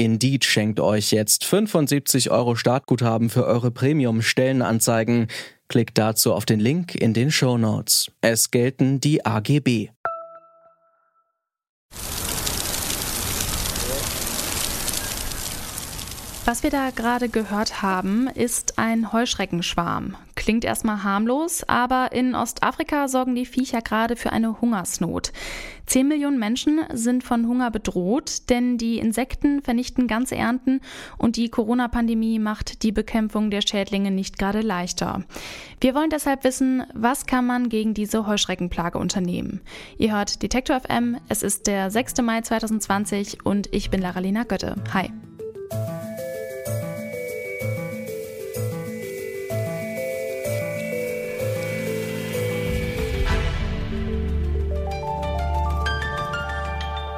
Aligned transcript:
Indeed 0.00 0.46
schenkt 0.46 0.80
euch 0.80 1.10
jetzt 1.10 1.44
75 1.44 2.30
Euro 2.30 2.56
Startguthaben 2.56 3.28
für 3.28 3.44
eure 3.44 3.70
Premium-Stellenanzeigen. 3.70 5.26
Klickt 5.68 5.98
dazu 5.98 6.32
auf 6.32 6.46
den 6.46 6.58
Link 6.58 6.94
in 6.94 7.12
den 7.12 7.30
Show 7.30 7.58
Notes. 7.58 8.10
Es 8.22 8.50
gelten 8.50 9.00
die 9.00 9.26
AGB. 9.26 9.90
Was 16.46 16.62
wir 16.62 16.70
da 16.70 16.88
gerade 16.96 17.28
gehört 17.28 17.82
haben, 17.82 18.26
ist 18.28 18.78
ein 18.78 19.12
Heuschreckenschwarm. 19.12 20.16
Klingt 20.40 20.64
erstmal 20.64 21.04
harmlos, 21.04 21.64
aber 21.68 22.12
in 22.12 22.34
Ostafrika 22.34 23.08
sorgen 23.08 23.34
die 23.34 23.44
Viecher 23.44 23.82
gerade 23.82 24.16
für 24.16 24.32
eine 24.32 24.62
Hungersnot. 24.62 25.32
Zehn 25.84 26.08
Millionen 26.08 26.38
Menschen 26.38 26.80
sind 26.94 27.22
von 27.22 27.46
Hunger 27.46 27.70
bedroht, 27.70 28.48
denn 28.48 28.78
die 28.78 28.96
Insekten 28.96 29.60
vernichten 29.60 30.06
ganze 30.06 30.36
Ernten 30.36 30.80
und 31.18 31.36
die 31.36 31.50
Corona-Pandemie 31.50 32.38
macht 32.38 32.84
die 32.84 32.90
Bekämpfung 32.90 33.50
der 33.50 33.60
Schädlinge 33.60 34.10
nicht 34.10 34.38
gerade 34.38 34.62
leichter. 34.62 35.24
Wir 35.78 35.94
wollen 35.94 36.08
deshalb 36.08 36.42
wissen, 36.42 36.84
was 36.94 37.26
kann 37.26 37.44
man 37.44 37.68
gegen 37.68 37.92
diese 37.92 38.26
Heuschreckenplage 38.26 38.96
unternehmen? 38.96 39.60
Ihr 39.98 40.16
hört 40.16 40.42
Detektor 40.42 40.80
FM, 40.80 41.18
es 41.28 41.42
ist 41.42 41.66
der 41.66 41.90
6. 41.90 42.22
Mai 42.22 42.40
2020 42.40 43.44
und 43.44 43.68
ich 43.74 43.90
bin 43.90 44.00
Laralina 44.00 44.44
Götte. 44.44 44.76
Hi. 44.94 45.10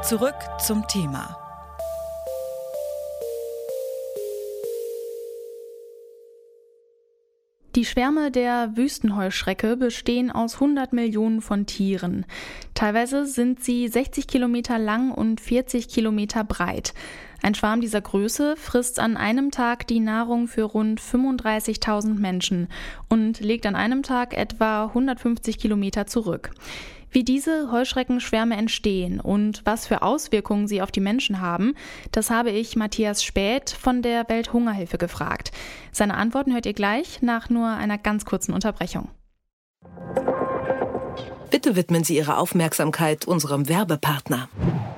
Zurück 0.02 0.34
zum 0.58 0.84
Thema. 0.88 1.38
Die 7.76 7.84
Schwärme 7.84 8.32
der 8.32 8.76
Wüstenheuschrecke 8.76 9.76
bestehen 9.76 10.32
aus 10.32 10.54
100 10.54 10.92
Millionen 10.92 11.40
von 11.40 11.66
Tieren. 11.66 12.26
Teilweise 12.74 13.26
sind 13.26 13.62
sie 13.62 13.86
60 13.86 14.26
Kilometer 14.26 14.76
lang 14.76 15.12
und 15.12 15.40
40 15.40 15.88
Kilometer 15.88 16.42
breit. 16.42 16.94
Ein 17.40 17.54
Schwarm 17.54 17.80
dieser 17.80 18.00
Größe 18.00 18.56
frisst 18.56 18.98
an 18.98 19.16
einem 19.16 19.52
Tag 19.52 19.86
die 19.86 20.00
Nahrung 20.00 20.48
für 20.48 20.64
rund 20.64 21.00
35.000 21.00 22.18
Menschen 22.18 22.66
und 23.08 23.38
legt 23.38 23.66
an 23.66 23.76
einem 23.76 24.02
Tag 24.02 24.36
etwa 24.36 24.86
150 24.86 25.58
Kilometer 25.58 26.08
zurück. 26.08 26.50
Wie 27.12 27.24
diese 27.24 27.70
Heuschreckenschwärme 27.70 28.56
entstehen 28.56 29.20
und 29.20 29.60
was 29.66 29.86
für 29.86 30.00
Auswirkungen 30.00 30.66
sie 30.66 30.80
auf 30.80 30.90
die 30.90 31.00
Menschen 31.00 31.42
haben, 31.42 31.74
das 32.10 32.30
habe 32.30 32.50
ich 32.50 32.74
Matthias 32.74 33.22
Späth 33.22 33.68
von 33.68 34.00
der 34.00 34.26
Welthungerhilfe 34.28 34.96
gefragt. 34.96 35.52
Seine 35.92 36.14
Antworten 36.14 36.54
hört 36.54 36.64
ihr 36.64 36.72
gleich 36.72 37.20
nach 37.20 37.50
nur 37.50 37.68
einer 37.68 37.98
ganz 37.98 38.24
kurzen 38.24 38.54
Unterbrechung. 38.54 39.10
Bitte 41.50 41.76
widmen 41.76 42.02
Sie 42.02 42.16
Ihre 42.16 42.38
Aufmerksamkeit 42.38 43.26
unserem 43.26 43.68
Werbepartner. 43.68 44.48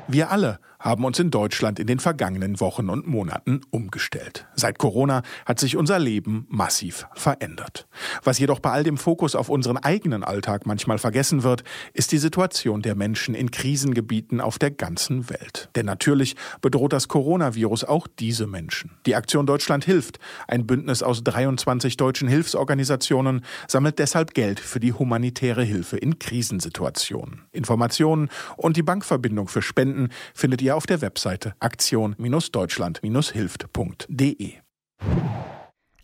Wir 0.06 0.30
alle 0.30 0.58
haben 0.84 1.05
uns 1.06 1.18
in 1.18 1.30
Deutschland 1.30 1.79
in 1.79 1.86
den 1.86 1.98
vergangenen 1.98 2.61
Wochen 2.61 2.90
und 2.90 3.06
Monaten 3.06 3.62
umgestellt. 3.70 4.46
Seit 4.55 4.79
Corona 4.79 5.23
hat 5.46 5.58
sich 5.58 5.79
unser 5.79 5.98
Leben 5.98 6.46
massiv 6.51 7.06
verändert. 7.14 7.86
Was 8.23 8.39
jedoch 8.39 8.61
bei 8.61 8.70
all 8.70 8.84
dem 8.84 8.98
Fokus 8.98 9.34
auf 9.34 9.48
unseren 9.48 9.79
eigenen 9.79 10.23
Alltag 10.23 10.67
manchmal 10.67 10.98
vergessen 10.98 11.42
wird, 11.42 11.64
ist 11.95 12.12
die 12.12 12.18
Situation 12.18 12.83
der 12.83 12.96
Menschen 12.96 13.34
in 13.34 13.51
Krisengebieten 13.51 14.42
auf 14.42 14.58
der 14.58 14.70
ganzen 14.70 15.30
Welt. 15.30 15.70
Denn 15.74 15.86
natürlich 15.86 16.36
bedroht 16.61 16.92
das 16.92 17.08
Coronavirus 17.08 17.84
auch 17.84 18.06
diese 18.06 18.46
Menschen. 18.46 18.90
Die 19.06 19.17
Aktion 19.17 19.46
Deutschland 19.46 19.86
hilft, 19.86 20.18
ein 20.48 20.67
Bündnis 20.67 21.02
aus 21.02 21.24
23 21.24 21.96
deutschen 21.96 22.29
Hilfsorganisationen, 22.29 23.42
sammelt 23.68 23.98
deshalb 23.98 24.34
Geld 24.34 24.61
für 24.61 24.80
die 24.80 24.92
humanitäre 24.92 25.62
Hilfe 25.62 25.96
in 25.96 26.18
Krisensituationen. 26.18 27.45
Informationen 27.52 28.29
und 28.58 28.77
die 28.77 28.83
Bankverbindung 28.83 29.48
für 29.48 29.62
Spenden 29.62 29.93
findet 30.34 30.62
ihr 30.62 30.77
auf 30.77 30.86
der 30.86 31.00
Webseite 31.00 31.55
aktion-deutschland-hilft.de. 31.60 34.55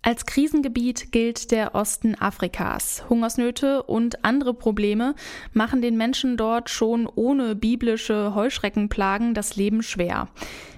Als 0.03 0.25
Krisengebiet 0.25 1.13
gilt 1.13 1.51
der 1.51 1.75
Osten 1.75 2.17
Afrikas. 2.19 3.05
Hungersnöte 3.11 3.83
und 3.83 4.25
andere 4.25 4.55
Probleme 4.55 5.15
machen 5.53 5.83
den 5.83 5.99
Menschen 5.99 6.39
dort 6.39 6.71
schon 6.71 7.07
ohne 7.07 7.55
biblische 7.55 8.35
Heuschreckenplagen 8.35 9.35
das 9.35 9.57
Leben 9.57 9.83
schwer. 9.83 10.29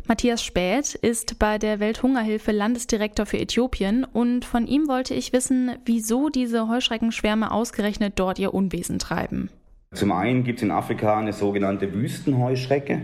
Matthias 0.08 0.42
Späth 0.42 0.96
ist 0.96 1.38
bei 1.38 1.58
der 1.58 1.78
Welthungerhilfe 1.78 2.50
Landesdirektor 2.50 3.24
für 3.24 3.38
Äthiopien 3.38 4.04
und 4.04 4.44
von 4.44 4.66
ihm 4.66 4.88
wollte 4.88 5.14
ich 5.14 5.32
wissen, 5.32 5.70
wieso 5.84 6.28
diese 6.28 6.66
Heuschreckenschwärme 6.66 7.52
ausgerechnet 7.52 8.14
dort 8.16 8.40
ihr 8.40 8.52
Unwesen 8.52 8.98
treiben. 8.98 9.50
Zum 9.92 10.12
einen 10.12 10.44
gibt 10.44 10.58
es 10.58 10.62
in 10.62 10.70
Afrika 10.70 11.18
eine 11.18 11.32
sogenannte 11.32 11.92
Wüstenheuschrecke 11.92 13.02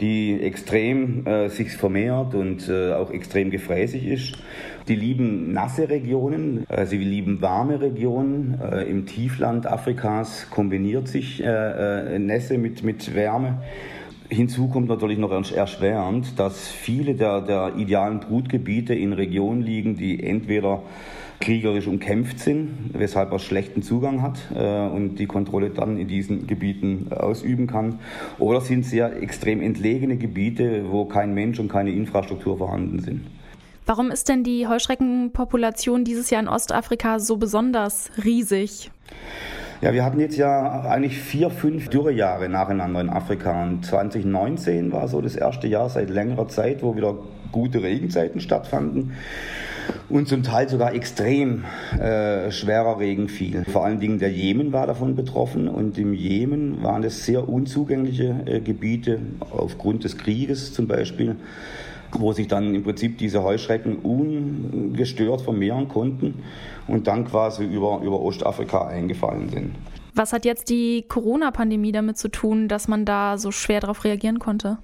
die 0.00 0.40
extrem 0.40 1.26
äh, 1.26 1.48
sich 1.48 1.72
vermehrt 1.72 2.34
und 2.34 2.68
äh, 2.68 2.92
auch 2.92 3.10
extrem 3.10 3.50
gefräßig 3.50 4.06
ist. 4.06 4.38
Die 4.86 4.94
lieben 4.94 5.52
nasse 5.52 5.88
Regionen, 5.88 6.66
äh, 6.68 6.86
sie 6.86 6.98
lieben 6.98 7.40
warme 7.42 7.80
Regionen. 7.80 8.58
Äh, 8.60 8.84
Im 8.84 9.06
Tiefland 9.06 9.66
Afrikas 9.66 10.48
kombiniert 10.50 11.08
sich 11.08 11.42
äh, 11.42 12.14
äh, 12.14 12.18
Nässe 12.18 12.58
mit, 12.58 12.82
mit 12.82 13.14
Wärme. 13.14 13.62
Hinzu 14.28 14.68
kommt 14.68 14.88
natürlich 14.88 15.18
noch 15.18 15.32
erschwerend, 15.32 16.38
dass 16.38 16.68
viele 16.68 17.14
der, 17.14 17.40
der 17.40 17.72
idealen 17.76 18.20
Brutgebiete 18.20 18.94
in 18.94 19.14
Regionen 19.14 19.62
liegen, 19.62 19.96
die 19.96 20.22
entweder 20.22 20.82
kriegerisch 21.40 21.86
umkämpft 21.86 22.40
sind, 22.40 22.90
weshalb 22.92 23.32
er 23.32 23.38
schlechten 23.38 23.82
Zugang 23.82 24.22
hat 24.22 24.38
äh, 24.54 24.88
und 24.88 25.16
die 25.16 25.26
Kontrolle 25.26 25.70
dann 25.70 25.96
in 25.96 26.08
diesen 26.08 26.46
Gebieten 26.46 27.08
ausüben 27.12 27.66
kann. 27.66 28.00
Oder 28.38 28.60
sind 28.60 28.84
sehr 28.84 29.22
extrem 29.22 29.62
entlegene 29.62 30.16
Gebiete, 30.16 30.90
wo 30.90 31.04
kein 31.04 31.34
Mensch 31.34 31.58
und 31.60 31.68
keine 31.68 31.90
Infrastruktur 31.90 32.58
vorhanden 32.58 33.00
sind. 33.00 33.26
Warum 33.86 34.10
ist 34.10 34.28
denn 34.28 34.44
die 34.44 34.66
Heuschreckenpopulation 34.66 36.04
dieses 36.04 36.28
Jahr 36.30 36.42
in 36.42 36.48
Ostafrika 36.48 37.18
so 37.20 37.36
besonders 37.36 38.10
riesig? 38.22 38.90
Ja, 39.80 39.92
wir 39.92 40.04
hatten 40.04 40.18
jetzt 40.18 40.36
ja 40.36 40.82
eigentlich 40.82 41.18
vier, 41.18 41.50
fünf 41.50 41.88
Dürrejahre 41.88 42.48
nacheinander 42.48 43.00
in 43.00 43.08
Afrika. 43.08 43.62
Und 43.62 43.86
2019 43.86 44.92
war 44.92 45.06
so 45.06 45.20
das 45.20 45.36
erste 45.36 45.68
Jahr 45.68 45.88
seit 45.88 46.10
längerer 46.10 46.48
Zeit, 46.48 46.82
wo 46.82 46.96
wieder 46.96 47.14
gute 47.52 47.82
Regenzeiten 47.82 48.40
stattfanden 48.40 49.12
und 50.08 50.28
zum 50.28 50.42
Teil 50.42 50.68
sogar 50.68 50.94
extrem 50.94 51.64
äh, 51.98 52.50
schwerer 52.50 52.98
Regen 52.98 53.28
fiel. 53.28 53.64
Vor 53.64 53.84
allen 53.84 54.00
Dingen 54.00 54.18
der 54.18 54.32
Jemen 54.32 54.72
war 54.72 54.86
davon 54.86 55.14
betroffen 55.14 55.68
und 55.68 55.98
im 55.98 56.14
Jemen 56.14 56.82
waren 56.82 57.04
es 57.04 57.26
sehr 57.26 57.48
unzugängliche 57.48 58.42
äh, 58.46 58.60
Gebiete 58.60 59.18
aufgrund 59.50 60.04
des 60.04 60.16
Krieges 60.16 60.72
zum 60.72 60.86
Beispiel 60.86 61.36
wo 62.12 62.32
sich 62.32 62.48
dann 62.48 62.74
im 62.74 62.82
Prinzip 62.84 63.18
diese 63.18 63.42
Heuschrecken 63.42 63.96
ungestört 63.96 65.42
vermehren 65.42 65.88
konnten 65.88 66.42
und 66.86 67.06
dann 67.06 67.26
quasi 67.26 67.64
über, 67.64 68.00
über 68.02 68.20
Ostafrika 68.20 68.86
eingefallen 68.86 69.50
sind. 69.50 69.74
Was 70.14 70.32
hat 70.32 70.44
jetzt 70.44 70.70
die 70.70 71.04
Corona-Pandemie 71.06 71.92
damit 71.92 72.18
zu 72.18 72.28
tun, 72.28 72.68
dass 72.68 72.88
man 72.88 73.04
da 73.04 73.38
so 73.38 73.50
schwer 73.50 73.80
darauf 73.80 74.04
reagieren 74.04 74.38
konnte? 74.38 74.78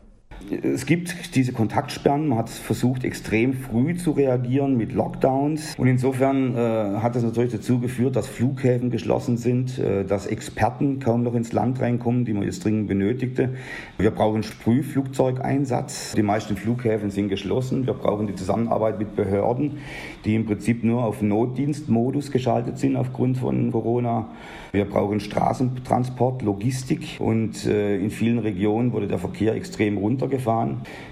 Es 0.50 0.85
gibt 0.85 1.35
diese 1.37 1.52
Kontaktsperren, 1.52 2.29
man 2.29 2.38
hat 2.38 2.50
versucht, 2.50 3.05
extrem 3.05 3.55
früh 3.55 3.96
zu 3.96 4.11
reagieren 4.11 4.76
mit 4.76 4.93
Lockdowns. 4.93 5.75
Und 5.79 5.87
insofern 5.87 6.55
äh, 6.55 7.00
hat 7.00 7.17
das 7.17 7.23
natürlich 7.23 7.52
dazu 7.52 7.79
geführt, 7.79 8.14
dass 8.17 8.26
Flughäfen 8.26 8.91
geschlossen 8.91 9.38
sind, 9.38 9.79
äh, 9.79 10.05
dass 10.05 10.26
Experten 10.26 11.00
kaum 11.00 11.23
noch 11.23 11.35
ins 11.35 11.52
Land 11.52 11.81
reinkommen, 11.81 12.26
die 12.26 12.35
man 12.35 12.43
jetzt 12.43 12.62
dringend 12.64 12.88
benötigte. 12.88 13.55
Wir 13.96 14.11
brauchen 14.11 14.43
Sprühflugzeugeinsatz. 14.43 16.12
Die 16.12 16.23
meisten 16.23 16.56
Flughäfen 16.56 17.11
sind 17.11 17.31
geschlossen. 17.31 17.87
Wir 17.87 17.94
brauchen 17.94 18.26
die 18.26 18.35
Zusammenarbeit 18.35 18.99
mit 18.99 19.17
Behörden, 19.17 19.79
die 20.26 20.35
im 20.35 20.44
Prinzip 20.44 20.85
nur 20.85 21.05
auf 21.05 21.23
Notdienstmodus 21.23 22.31
geschaltet 22.31 22.79
sind 22.79 22.96
aufgrund 22.96 23.38
von 23.38 23.73
Corona. 23.73 24.29
Wir 24.73 24.85
brauchen 24.85 25.20
Straßentransport, 25.20 26.43
Logistik 26.43 27.19
und 27.20 27.64
äh, 27.64 27.96
in 27.96 28.11
vielen 28.11 28.41
Regionen 28.41 28.93
wurde 28.93 29.06
der 29.06 29.19
Verkehr 29.19 29.55
extrem 29.55 29.96
runtergefahren. 29.96 30.33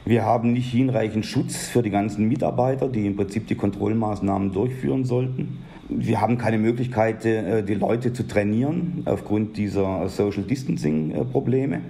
Wir 0.04 0.24
haben 0.24 0.52
nicht 0.52 0.70
hinreichend 0.70 1.26
Schutz 1.26 1.68
für 1.68 1.82
die 1.82 1.90
ganzen 1.90 2.28
Mitarbeiter, 2.28 2.88
die 2.88 3.06
im 3.06 3.16
Prinzip 3.16 3.46
die 3.46 3.54
Kontrollmaßnahmen 3.54 4.52
durchführen 4.52 5.04
sollten. 5.04 5.58
wir 5.88 6.20
haben 6.20 6.38
keine 6.38 6.58
Möglichkeit, 6.58 7.24
äh, 7.26 7.62
die 7.62 7.74
Leute 7.74 8.12
zu 8.12 8.26
trainieren 8.26 9.02
aufgrund 9.04 9.56
dieser 9.56 10.08
Social 10.08 10.44
Distancing-Probleme. 10.44 11.80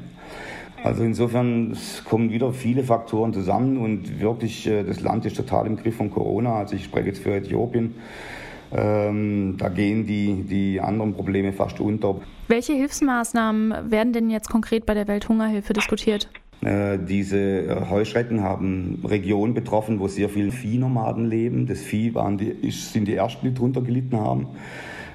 Also 0.83 1.05
insofern 1.05 1.77
kommen 2.05 2.31
wieder 2.31 2.53
viele 2.53 2.83
Faktoren 2.83 3.33
zusammen 3.33 3.77
und 3.77 4.21
wirklich 4.21 4.69
das 4.69 5.01
Land 5.01 5.25
ist 5.25 5.37
total 5.37 5.69
im 5.69 5.77
Griff 5.77 5.95
von 5.95 6.11
Corona. 6.11 6.57
Also 6.57 6.75
ich 6.75 6.85
spreche 6.85 7.09
jetzt 7.09 7.23
für 7.23 7.37
Äthiopien. 7.37 7.95
Ähm, 8.75 9.57
da 9.59 9.69
gehen 9.69 10.07
die, 10.07 10.45
die 10.45 10.81
anderen 10.81 11.15
Probleme 11.15 11.53
fast 11.53 11.79
unter. 11.79 12.17
Welche 12.49 12.73
Hilfsmaßnahmen 12.73 13.91
werden 13.91 14.13
denn 14.13 14.31
jetzt 14.31 14.49
konkret 14.49 14.87
bei 14.87 14.95
der 14.95 15.07
Welthungerhilfe 15.09 15.75
diskutiert? 15.75 16.29
Äh, 16.65 16.99
diese 16.99 17.39
äh, 17.39 17.91
Heuschrecken 17.91 18.43
haben 18.43 19.03
Regionen 19.05 19.53
betroffen, 19.53 19.99
wo 19.99 20.07
sehr 20.07 20.29
viele 20.29 20.53
Viehnomaden 20.53 21.29
leben. 21.29 21.67
Das 21.67 21.81
Vieh 21.81 22.15
waren 22.15 22.39
die, 22.39 22.71
sind 22.71 23.09
die 23.09 23.15
ersten, 23.15 23.47
die 23.47 23.55
drunter 23.55 23.83
gelitten 23.83 24.17
haben. 24.17 24.47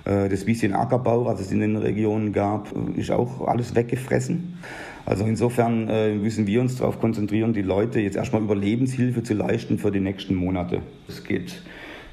Äh, 0.03 0.27
das 0.27 0.43
bisschen 0.43 0.73
Ackerbau, 0.73 1.25
was 1.25 1.39
es 1.39 1.51
in 1.51 1.61
den 1.61 1.77
Regionen 1.77 2.33
gab, 2.33 2.73
ist 2.97 3.11
auch 3.11 3.47
alles 3.47 3.75
weggefressen. 3.75 4.57
Also 5.05 5.23
insofern 5.23 5.85
müssen 6.21 6.47
wir 6.47 6.59
uns 6.59 6.75
darauf 6.75 6.99
konzentrieren, 6.99 7.53
die 7.53 7.61
Leute 7.61 8.01
jetzt 8.01 8.17
erstmal 8.17 8.41
Überlebenshilfe 8.41 9.23
zu 9.23 9.35
leisten 9.35 9.77
für 9.77 9.89
die 9.89 10.01
nächsten 10.01 10.35
Monate. 10.35 10.81
Es 11.07 11.23
geht 11.23 11.61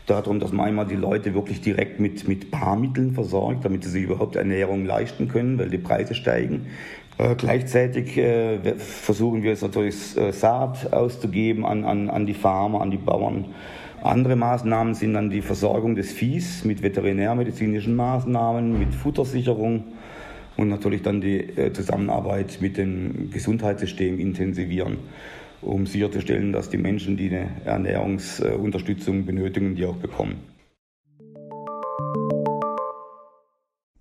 darum, 0.06 0.38
dass 0.38 0.52
man 0.52 0.66
einmal 0.66 0.86
die 0.86 0.96
Leute 0.96 1.34
wirklich 1.34 1.60
direkt 1.60 1.98
mit, 1.98 2.28
mit 2.28 2.50
Paarmitteln 2.50 3.12
versorgt, 3.14 3.64
damit 3.64 3.84
sie 3.84 3.90
sich 3.90 4.04
überhaupt 4.04 4.36
Ernährung 4.36 4.84
leisten 4.84 5.28
können, 5.28 5.58
weil 5.58 5.70
die 5.70 5.78
Preise 5.78 6.14
steigen. 6.14 6.66
Äh, 7.16 7.36
gleichzeitig 7.36 8.16
äh, 8.16 8.58
versuchen 8.76 9.42
wir 9.42 9.50
jetzt 9.50 9.62
natürlich 9.62 10.16
äh, 10.16 10.32
Saat 10.32 10.92
auszugeben 10.92 11.64
an, 11.64 11.84
an, 11.84 12.10
an 12.10 12.26
die 12.26 12.34
Farmer, 12.34 12.80
an 12.80 12.90
die 12.90 12.96
Bauern. 12.96 13.46
Andere 14.02 14.36
Maßnahmen 14.36 14.94
sind 14.94 15.14
dann 15.14 15.30
die 15.30 15.40
Versorgung 15.40 15.94
des 15.94 16.12
Viehs 16.12 16.64
mit 16.64 16.82
veterinärmedizinischen 16.82 17.94
Maßnahmen, 17.96 18.78
mit 18.78 18.94
Futtersicherung 18.94 19.84
und 20.56 20.68
natürlich 20.68 21.02
dann 21.02 21.20
die 21.20 21.38
äh, 21.38 21.72
Zusammenarbeit 21.72 22.58
mit 22.60 22.76
dem 22.76 23.30
Gesundheitssystem 23.30 24.18
intensivieren, 24.18 24.98
um 25.62 25.86
sicherzustellen, 25.86 26.52
dass 26.52 26.68
die 26.68 26.78
Menschen, 26.78 27.16
die 27.16 27.28
eine 27.28 27.48
Ernährungsunterstützung 27.64 29.24
benötigen, 29.24 29.76
die 29.76 29.86
auch 29.86 29.96
bekommen. 29.96 30.53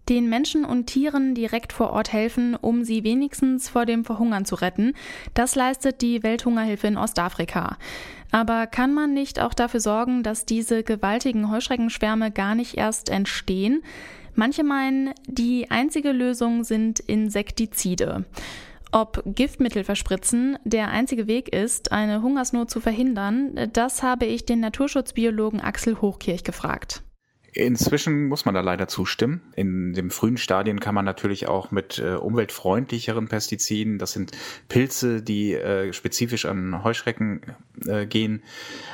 Den 0.09 0.27
Menschen 0.29 0.65
und 0.65 0.87
Tieren 0.87 1.35
direkt 1.35 1.73
vor 1.73 1.91
Ort 1.91 2.11
helfen, 2.11 2.55
um 2.55 2.83
sie 2.83 3.03
wenigstens 3.03 3.69
vor 3.69 3.85
dem 3.85 4.03
Verhungern 4.05 4.45
zu 4.45 4.55
retten. 4.55 4.93
Das 5.33 5.55
leistet 5.55 6.01
die 6.01 6.23
Welthungerhilfe 6.23 6.87
in 6.87 6.97
Ostafrika. 6.97 7.77
Aber 8.31 8.67
kann 8.67 8.93
man 8.93 9.13
nicht 9.13 9.39
auch 9.39 9.53
dafür 9.53 9.79
sorgen, 9.79 10.23
dass 10.23 10.45
diese 10.45 10.83
gewaltigen 10.83 11.51
Heuschreckenschwärme 11.51 12.31
gar 12.31 12.55
nicht 12.55 12.77
erst 12.77 13.09
entstehen? 13.09 13.83
Manche 14.35 14.63
meinen, 14.63 15.13
die 15.27 15.69
einzige 15.69 16.11
Lösung 16.11 16.63
sind 16.63 16.99
Insektizide. 16.99 18.25
Ob 18.91 19.23
Giftmittel 19.25 19.83
verspritzen 19.83 20.57
der 20.63 20.89
einzige 20.89 21.27
Weg 21.27 21.49
ist, 21.53 21.91
eine 21.91 22.21
Hungersnot 22.21 22.69
zu 22.69 22.79
verhindern, 22.79 23.69
das 23.73 24.03
habe 24.03 24.25
ich 24.25 24.45
den 24.45 24.59
Naturschutzbiologen 24.59 25.61
Axel 25.61 26.01
Hochkirch 26.01 26.43
gefragt. 26.43 27.03
Inzwischen 27.55 28.27
muss 28.27 28.45
man 28.45 28.55
da 28.55 28.61
leider 28.61 28.87
zustimmen. 28.87 29.41
In 29.55 29.93
den 29.93 30.09
frühen 30.09 30.37
Stadien 30.37 30.79
kann 30.79 30.95
man 30.95 31.05
natürlich 31.05 31.47
auch 31.47 31.69
mit 31.69 31.99
äh, 31.99 32.15
umweltfreundlicheren 32.15 33.27
Pestiziden, 33.27 33.99
das 33.99 34.13
sind 34.13 34.31
Pilze, 34.69 35.21
die 35.21 35.53
äh, 35.53 35.93
spezifisch 35.93 36.45
an 36.45 36.83
Heuschrecken 36.83 37.41
äh, 37.85 38.07
gehen, 38.07 38.41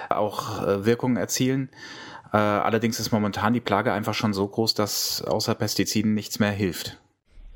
auch 0.09 0.61
äh, 0.61 0.85
Wirkungen 0.85 1.15
erzielen. 1.15 1.69
Äh, 2.33 2.37
allerdings 2.37 2.99
ist 2.99 3.11
momentan 3.11 3.53
die 3.53 3.61
Plage 3.61 3.93
einfach 3.93 4.13
schon 4.13 4.33
so 4.33 4.45
groß, 4.45 4.73
dass 4.73 5.21
außer 5.21 5.55
Pestiziden 5.55 6.13
nichts 6.13 6.39
mehr 6.39 6.51
hilft. 6.51 6.99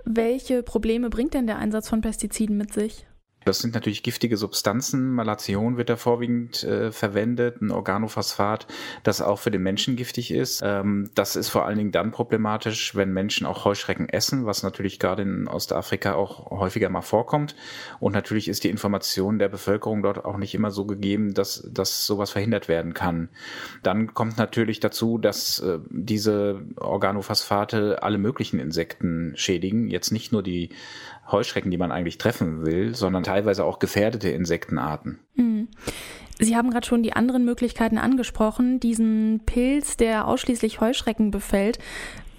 Welche 0.06 0.64
Probleme 0.64 1.10
bringt 1.10 1.34
denn 1.34 1.48
der 1.48 1.58
Einsatz 1.58 1.90
von 1.90 2.02
Pestiziden 2.02 2.58
mit 2.58 2.74
sich? 2.74 3.06
Das 3.46 3.60
sind 3.60 3.74
natürlich 3.74 4.04
giftige 4.04 4.38
Substanzen. 4.38 5.12
Malation 5.14 5.78
wird 5.78 5.90
da 5.90 5.96
vorwiegend 5.96 6.64
äh, 6.64 6.92
verwendet, 6.92 7.62
ein 7.62 7.72
Organophosphat, 7.72 8.68
das 9.04 9.22
auch 9.22 9.40
für 9.40 9.52
den 9.52 9.64
Menschen 9.64 9.96
giftig 9.96 10.32
ist. 10.32 10.62
Ähm, 10.64 11.10
das 11.16 11.36
ist 11.36 11.50
vor 11.50 11.66
allen 11.66 11.78
Dingen 11.78 11.92
dann 11.92 12.12
problematisch, 12.12 12.96
wenn 12.96 13.12
Menschen 13.12 13.46
auch 13.48 13.66
Heuschrecken 13.66 14.10
essen, 14.10 14.46
was 14.46 14.64
natürlich 14.64 15.00
gerade 15.00 15.24
in 15.24 15.48
Ostafrika 15.48 16.14
auch 16.14 16.52
häufiger 16.52 16.90
mal 16.90 17.02
vorkommt. 17.02 17.56
Und 18.00 18.14
natürlich 18.14 18.48
ist 18.48 18.64
die 18.64 18.70
Information 18.70 19.40
der 19.40 19.50
Bevölkerung 19.50 20.04
dort 20.04 20.26
auch 20.26 20.38
nicht 20.38 20.56
immer 20.56 20.72
so 20.72 20.86
gegeben, 20.86 21.34
dass, 21.34 21.68
dass 21.72 22.06
sowas 22.06 22.32
verhindert 22.32 22.68
werden 22.68 22.94
kann. 22.94 23.30
Dann 23.82 24.14
kommt 24.14 24.38
natürlich 24.38 24.80
dazu, 24.80 25.18
dass 25.18 25.60
äh, 25.60 25.80
diese 25.90 26.62
Organophosphate 26.78 28.04
alle 28.04 28.18
möglichen 28.18 28.60
Insekten 28.60 29.34
schädigen. 29.36 29.90
Jetzt 29.90 30.12
nicht 30.12 30.32
nur 30.32 30.44
die 30.44 30.70
Heuschrecken, 31.32 31.72
die 31.72 31.78
man 31.78 31.92
eigentlich 31.92 32.18
treffen 32.18 32.66
will, 32.66 32.96
sondern 32.96 33.24
teilweise 33.24 33.64
auch 33.66 33.80
gefährdete 33.80 34.30
Insektenarten. 34.30 35.20
Mhm. 35.36 35.68
Sie 36.40 36.56
haben 36.56 36.72
gerade 36.72 36.86
schon 36.86 37.04
die 37.04 37.14
anderen 37.14 37.46
Möglichkeiten 37.46 37.98
angesprochen, 37.98 38.80
diesen 38.80 39.42
Pilz, 39.46 39.98
der 39.98 40.28
ausschließlich 40.28 40.82
Heuschrecken 40.82 41.32
befällt. 41.32 41.80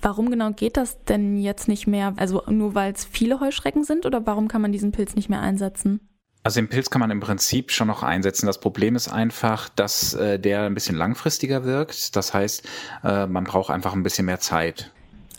Warum 0.02 0.30
genau 0.30 0.50
geht 0.50 0.76
das 0.76 1.02
denn 1.04 1.36
jetzt 1.36 1.68
nicht 1.68 1.86
mehr? 1.86 2.12
Also 2.16 2.42
nur 2.48 2.74
weil 2.74 2.92
es 2.92 3.04
viele 3.04 3.40
Heuschrecken 3.40 3.84
sind 3.84 4.04
oder 4.04 4.26
warum 4.26 4.48
kann 4.48 4.60
man 4.60 4.72
diesen 4.72 4.92
Pilz 4.92 5.14
nicht 5.14 5.30
mehr 5.30 5.40
einsetzen? 5.40 6.00
Also 6.42 6.60
den 6.60 6.68
Pilz 6.68 6.90
kann 6.90 7.00
man 7.00 7.10
im 7.10 7.20
Prinzip 7.20 7.70
schon 7.70 7.88
noch 7.88 8.02
einsetzen. 8.02 8.44
Das 8.44 8.60
Problem 8.60 8.96
ist 8.96 9.08
einfach, 9.08 9.70
dass 9.70 10.12
äh, 10.12 10.38
der 10.38 10.64
ein 10.64 10.74
bisschen 10.74 10.94
langfristiger 10.94 11.64
wirkt. 11.64 12.14
Das 12.16 12.34
heißt, 12.34 12.68
äh, 13.02 13.26
man 13.26 13.44
braucht 13.44 13.70
einfach 13.70 13.94
ein 13.94 14.02
bisschen 14.02 14.26
mehr 14.26 14.40
Zeit. 14.40 14.92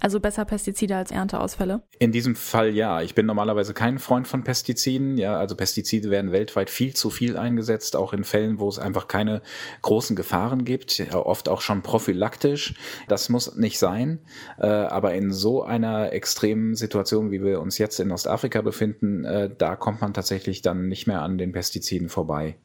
Also 0.06 0.19
besser 0.19 0.46
Pestizide 0.46 0.98
als 0.98 1.10
Ernteausfälle? 1.10 1.81
In 1.98 2.12
diesem 2.12 2.36
Fall 2.36 2.75
ja. 2.75 3.02
Ich 3.02 3.16
bin 3.16 3.25
normalerweise 3.25 3.74
kein 3.74 3.98
Freund 3.98 4.28
von 4.28 4.44
Pestiziden. 4.44 5.18
Ja, 5.18 5.36
also 5.40 5.56
Pestizide 5.56 6.12
werden 6.12 6.31
weltweit 6.31 6.69
viel 6.69 6.94
zu 6.94 7.10
viel 7.10 7.38
eingesetzt, 7.38 7.96
auch 7.96 8.13
in 8.13 8.24
Fällen, 8.24 8.60
wo 8.60 8.69
es 8.69 8.78
einfach 8.78 9.07
keine 9.07 9.42
großen 9.81 10.16
Gefahren 10.16 10.63
gibt, 10.63 11.04
oft 11.12 11.50
auch 11.50 11.62
schon 11.62 11.81
prophylaktisch. 11.81 12.75
Das 13.07 13.30
muss 13.30 13.56
nicht 13.56 13.80
sein. 13.80 14.19
Äh, 14.60 14.68
aber 14.68 15.16
in 15.16 15.31
so 15.31 15.63
einer 15.63 16.13
extremen 16.13 16.75
Situation, 16.75 17.31
wie 17.31 17.44
wir 17.44 17.60
uns 17.60 17.80
jetzt 17.80 18.00
in 18.00 18.12
Ostafrika 18.12 18.62
befinden, 18.62 19.25
äh, 19.25 19.50
da 19.58 19.75
kommt 19.75 20.01
man 20.01 20.13
tatsächlich 20.13 20.62
dann 20.62 20.88
nicht 20.88 21.08
mehr 21.08 21.24
an 21.24 21.40
den 21.40 21.51
Pestiziden 21.51 22.10
vorbei. 22.10 22.58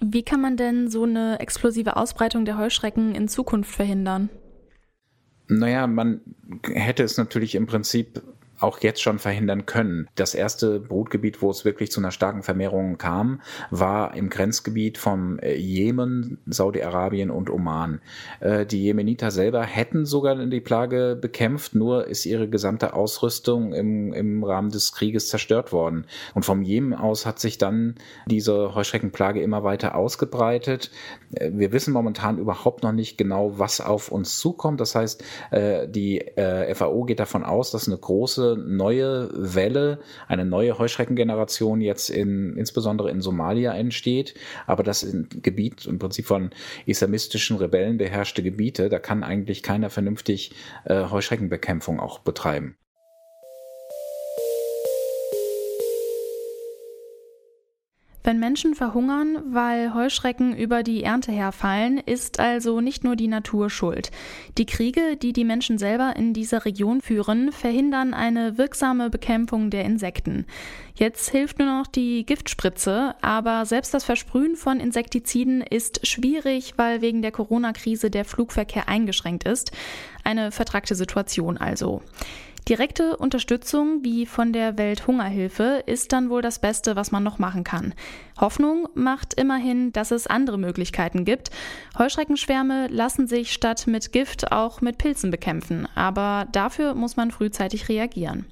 Wie 0.00 0.22
kann 0.22 0.40
man 0.40 0.56
denn 0.56 0.88
so 0.88 1.02
eine 1.02 1.40
explosive 1.40 1.96
Ausbreitung 1.96 2.46
der 2.46 2.56
Heuschrecken 2.56 3.14
in 3.14 3.28
Zukunft 3.28 3.70
verhindern? 3.70 4.30
Naja, 5.50 5.86
man 5.86 6.20
hätte 6.64 7.02
es 7.02 7.16
natürlich 7.16 7.54
im 7.56 7.66
Prinzip 7.66 8.22
auch 8.60 8.80
jetzt 8.80 9.02
schon 9.02 9.18
verhindern 9.18 9.66
können. 9.66 10.08
Das 10.14 10.34
erste 10.34 10.80
Brutgebiet, 10.80 11.42
wo 11.42 11.50
es 11.50 11.64
wirklich 11.64 11.90
zu 11.90 12.00
einer 12.00 12.10
starken 12.10 12.42
Vermehrung 12.42 12.98
kam, 12.98 13.40
war 13.70 14.14
im 14.14 14.28
Grenzgebiet 14.28 14.98
vom 14.98 15.38
äh, 15.38 15.54
Jemen, 15.54 16.38
Saudi-Arabien 16.46 17.30
und 17.30 17.50
Oman. 17.50 18.00
Äh, 18.40 18.66
die 18.66 18.82
Jemeniter 18.82 19.30
selber 19.30 19.62
hätten 19.62 20.04
sogar 20.04 20.36
die 20.36 20.60
Plage 20.60 21.16
bekämpft, 21.20 21.74
nur 21.74 22.06
ist 22.06 22.26
ihre 22.26 22.48
gesamte 22.48 22.92
Ausrüstung 22.92 23.72
im, 23.72 24.12
im 24.12 24.44
Rahmen 24.44 24.70
des 24.70 24.92
Krieges 24.92 25.28
zerstört 25.28 25.72
worden. 25.72 26.06
Und 26.34 26.44
vom 26.44 26.62
Jemen 26.62 26.94
aus 26.94 27.26
hat 27.26 27.38
sich 27.38 27.58
dann 27.58 27.94
diese 28.26 28.74
Heuschreckenplage 28.74 29.42
immer 29.42 29.64
weiter 29.64 29.94
ausgebreitet. 29.94 30.90
Äh, 31.32 31.50
wir 31.54 31.72
wissen 31.72 31.92
momentan 31.92 32.38
überhaupt 32.38 32.82
noch 32.82 32.92
nicht 32.92 33.16
genau, 33.16 33.58
was 33.58 33.80
auf 33.80 34.12
uns 34.12 34.38
zukommt. 34.38 34.80
Das 34.80 34.94
heißt, 34.94 35.22
die 35.86 36.24
FAO 36.74 37.04
geht 37.04 37.20
davon 37.20 37.44
aus, 37.44 37.70
dass 37.70 37.86
eine 37.86 37.98
große 37.98 38.49
neue 38.56 39.30
Welle, 39.32 40.00
eine 40.28 40.44
neue 40.44 40.78
Heuschreckengeneration 40.78 41.80
jetzt 41.80 42.10
in, 42.10 42.56
insbesondere 42.56 43.10
in 43.10 43.20
Somalia 43.20 43.72
entsteht. 43.74 44.34
Aber 44.66 44.82
das 44.82 45.06
Gebiet 45.42 45.86
im 45.86 45.98
Prinzip 45.98 46.26
von 46.26 46.50
islamistischen 46.86 47.56
Rebellen 47.56 47.98
beherrschte 47.98 48.42
Gebiete. 48.42 48.88
Da 48.88 48.98
kann 48.98 49.22
eigentlich 49.22 49.62
keiner 49.62 49.90
vernünftig 49.90 50.52
äh, 50.84 51.08
Heuschreckenbekämpfung 51.10 52.00
auch 52.00 52.20
betreiben. 52.20 52.76
Wenn 58.22 58.38
Menschen 58.38 58.74
verhungern, 58.74 59.38
weil 59.46 59.94
Heuschrecken 59.94 60.54
über 60.54 60.82
die 60.82 61.02
Ernte 61.02 61.32
herfallen, 61.32 61.96
ist 61.96 62.38
also 62.38 62.82
nicht 62.82 63.02
nur 63.02 63.16
die 63.16 63.28
Natur 63.28 63.70
schuld. 63.70 64.10
Die 64.58 64.66
Kriege, 64.66 65.16
die 65.16 65.32
die 65.32 65.44
Menschen 65.44 65.78
selber 65.78 66.14
in 66.16 66.34
dieser 66.34 66.66
Region 66.66 67.00
führen, 67.00 67.50
verhindern 67.50 68.12
eine 68.12 68.58
wirksame 68.58 69.08
Bekämpfung 69.08 69.70
der 69.70 69.86
Insekten. 69.86 70.44
Jetzt 70.94 71.30
hilft 71.30 71.58
nur 71.58 71.68
noch 71.68 71.86
die 71.86 72.26
Giftspritze, 72.26 73.14
aber 73.22 73.64
selbst 73.64 73.94
das 73.94 74.04
Versprühen 74.04 74.54
von 74.54 74.80
Insektiziden 74.80 75.62
ist 75.62 76.06
schwierig, 76.06 76.74
weil 76.76 77.00
wegen 77.00 77.22
der 77.22 77.32
Corona-Krise 77.32 78.10
der 78.10 78.26
Flugverkehr 78.26 78.86
eingeschränkt 78.86 79.44
ist. 79.44 79.72
Eine 80.24 80.52
vertragte 80.52 80.94
Situation 80.94 81.56
also. 81.56 82.02
Direkte 82.68 83.16
Unterstützung 83.16 84.04
wie 84.04 84.26
von 84.26 84.52
der 84.52 84.78
Welthungerhilfe 84.78 85.82
ist 85.86 86.12
dann 86.12 86.30
wohl 86.30 86.42
das 86.42 86.60
Beste, 86.60 86.94
was 86.94 87.10
man 87.10 87.22
noch 87.22 87.38
machen 87.38 87.64
kann. 87.64 87.94
Hoffnung 88.40 88.88
macht 88.94 89.34
immerhin, 89.34 89.92
dass 89.92 90.10
es 90.10 90.26
andere 90.26 90.58
Möglichkeiten 90.58 91.24
gibt. 91.24 91.50
Heuschreckenschwärme 91.98 92.88
lassen 92.88 93.26
sich 93.26 93.52
statt 93.52 93.86
mit 93.86 94.12
Gift 94.12 94.52
auch 94.52 94.80
mit 94.80 94.98
Pilzen 94.98 95.30
bekämpfen, 95.30 95.88
aber 95.94 96.46
dafür 96.52 96.94
muss 96.94 97.16
man 97.16 97.30
frühzeitig 97.30 97.88
reagieren. 97.88 98.46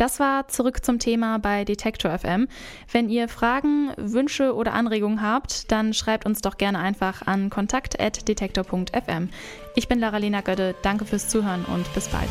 Das 0.00 0.18
war 0.18 0.48
zurück 0.48 0.82
zum 0.82 0.98
Thema 0.98 1.38
bei 1.38 1.66
Detektor 1.66 2.16
FM. 2.18 2.48
Wenn 2.90 3.10
ihr 3.10 3.28
Fragen, 3.28 3.92
Wünsche 3.98 4.54
oder 4.54 4.72
Anregungen 4.72 5.20
habt, 5.20 5.70
dann 5.70 5.92
schreibt 5.92 6.24
uns 6.24 6.40
doch 6.40 6.56
gerne 6.56 6.78
einfach 6.78 7.26
an 7.26 7.50
kontakt.detektor.fm. 7.50 9.28
Ich 9.76 9.88
bin 9.88 9.98
Lara-Lena 9.98 10.40
Götte, 10.40 10.74
danke 10.80 11.04
fürs 11.04 11.28
Zuhören 11.28 11.66
und 11.66 11.92
bis 11.92 12.08
bald. 12.08 12.30